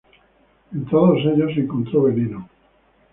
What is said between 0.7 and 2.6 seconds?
En todos ellos se encontró veneno.